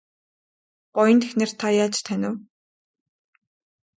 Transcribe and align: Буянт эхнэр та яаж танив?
Буянт 0.93 1.21
эхнэр 1.27 1.51
та 1.59 1.67
яаж 1.83 1.95
танив? 2.05 2.35